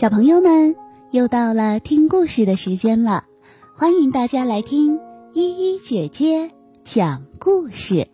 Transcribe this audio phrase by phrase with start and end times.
[0.00, 0.74] 小朋友们，
[1.10, 3.24] 又到了听故事的时间了，
[3.76, 4.98] 欢迎大家来听
[5.34, 6.50] 依依姐姐
[6.82, 8.08] 讲故事。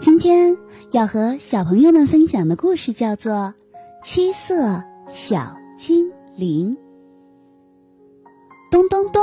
[0.00, 0.58] 今天
[0.90, 3.32] 要和小朋友们分享的故事叫做
[4.02, 6.76] 《七色小精灵》。
[8.68, 9.22] 咚咚咚，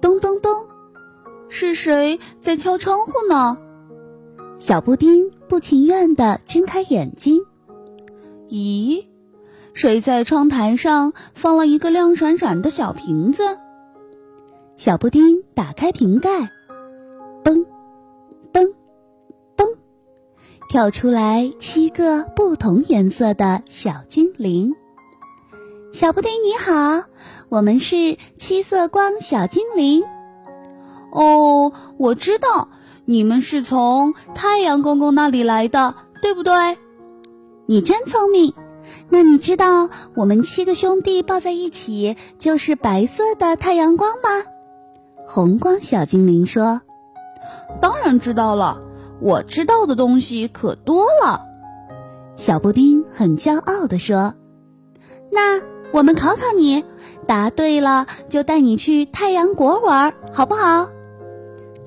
[0.00, 0.50] 咚咚咚，
[1.48, 3.56] 是谁在敲窗户呢？
[4.58, 7.40] 小布丁不情愿地睁开眼睛。
[8.48, 9.04] 咦？
[9.76, 13.58] 谁在窗台上放了一个亮闪闪的小瓶子？
[14.74, 16.30] 小布丁打开瓶盖，
[17.44, 17.62] 嘣，
[18.54, 18.72] 嘣，
[19.54, 19.76] 嘣，
[20.70, 24.74] 跳出来七个不同颜色的小精灵。
[25.92, 27.04] 小布丁你好，
[27.50, 30.02] 我们是七色光小精灵。
[31.12, 32.70] 哦，我知道，
[33.04, 36.78] 你们是从太阳公公那里来的，对不对？
[37.66, 38.54] 你真聪明。
[39.08, 44.44] 那你知道我们七个兄弟抱在一起就是白色的太阳光吗？
[45.26, 46.82] 红光小精灵说
[47.82, 48.80] ：“当然知道了，
[49.20, 51.42] 我知道的东西可多了。”
[52.36, 54.34] 小布丁很骄傲地说
[55.32, 55.60] ：“那
[55.92, 56.84] 我们考考你，
[57.26, 60.90] 答对了就带你去太阳国玩，好不好？”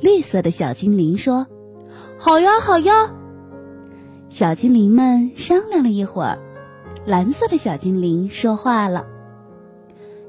[0.02, 1.48] 绿色的小精灵说
[2.18, 3.14] ：“好呀，好呀。”
[4.28, 6.40] 小精灵们商量了一会儿。
[7.10, 9.08] 蓝色的小精灵说话了：“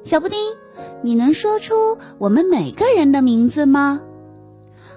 [0.03, 0.39] 小布丁，
[1.03, 4.01] 你能说出我们每个人的名字吗？”“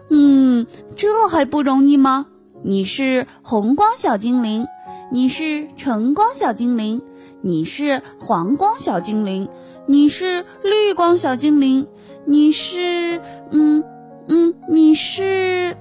[0.09, 2.27] 嗯，这还不容易吗？
[2.61, 4.65] 你是红光小精灵，
[5.11, 7.01] 你是橙光小精灵，
[7.41, 9.49] 你是黄光小精灵，
[9.85, 11.87] 你是绿光小精灵，
[12.23, 13.19] 你是……
[13.51, 13.83] 嗯
[14.29, 15.75] 嗯，你是……”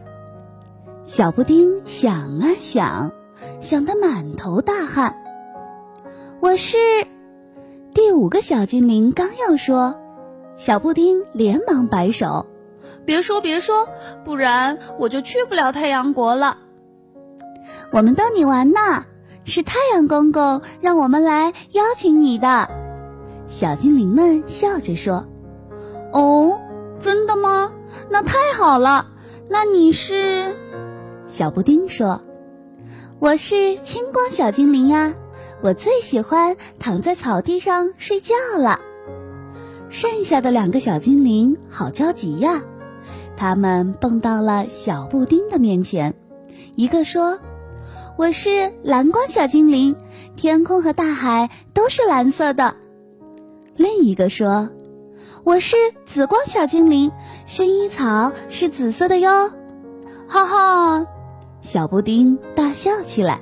[1.07, 3.13] 小布丁想啊想，
[3.61, 5.22] 想得满头大汗。
[6.43, 6.77] 我是
[7.95, 9.95] 第五个小精灵，刚要说，
[10.57, 12.47] 小布丁连忙摆手
[13.07, 13.87] ：“别说别说，
[14.25, 16.59] 不然我就去不了太阳国了。”
[17.93, 19.05] 我们逗你玩呢，
[19.45, 22.69] 是太阳公公让我们来邀请你的。
[23.47, 25.25] 小精灵们笑着说
[26.13, 26.61] ：“哦，
[27.03, 27.71] 真的吗？
[28.11, 29.07] 那太好了。
[29.49, 30.57] 那你是？”
[31.29, 32.21] 小布丁说
[33.21, 35.15] ：“我是青光小精灵呀。”
[35.63, 38.81] 我最喜欢躺在草地上睡觉了。
[39.89, 42.63] 剩下的两个小精灵好着急呀，
[43.37, 46.15] 他们蹦到了小布丁的面前。
[46.75, 47.39] 一个说
[48.19, 49.95] ：“我是蓝光小精灵，
[50.35, 52.75] 天空和大海都是蓝色的。”
[53.77, 54.69] 另一个说
[55.45, 57.13] ：“我是紫光小精灵，
[57.47, 59.51] 薰衣草是紫色的哟。”
[60.27, 61.07] 哈哈，
[61.61, 63.41] 小布丁大笑起来。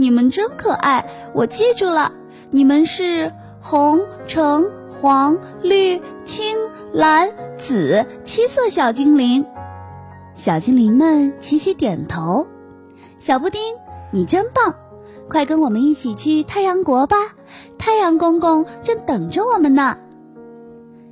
[0.00, 1.04] 你们真可爱，
[1.34, 2.12] 我记住了，
[2.50, 6.56] 你们是红、橙、黄、绿、青、
[6.92, 7.28] 蓝、
[7.58, 9.44] 紫七色小精灵。
[10.36, 12.46] 小精灵们齐齐点头。
[13.18, 13.60] 小布丁，
[14.12, 14.76] 你真棒，
[15.28, 17.16] 快跟我们一起去太阳国吧，
[17.76, 19.98] 太阳公公正等着我们呢。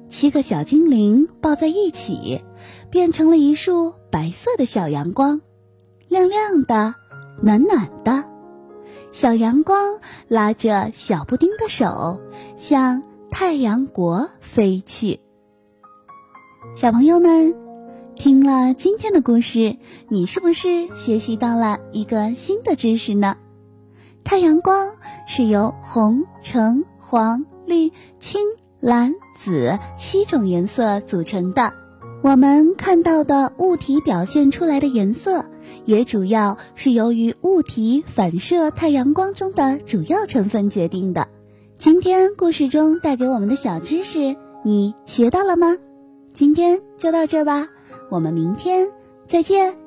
[0.09, 2.41] 七个小精灵抱在一起，
[2.89, 5.41] 变成了一束白色的小阳光，
[6.07, 6.95] 亮亮的，
[7.43, 8.36] 暖暖的。
[9.16, 12.21] 小阳光拉着小布丁的手，
[12.59, 15.21] 向太阳国飞去。
[16.75, 17.55] 小朋友们，
[18.15, 19.78] 听了今天的故事，
[20.10, 23.38] 你是不是学习到了一个新的知识呢？
[24.22, 27.91] 太阳光是由红、橙、黄、绿、
[28.21, 28.43] 青、
[28.81, 31.72] 蓝、紫七种颜色组成的。
[32.26, 35.44] 我们看到的物体表现出来的颜色。
[35.84, 41.28] 也主要是由于物体反射太阳光中的主要成分决定的。
[41.78, 45.78] 今天故事中带给我们的小知识，你学到了吗？
[46.32, 47.69] 今天就到这吧，
[48.10, 48.88] 我们明天
[49.28, 49.86] 再见。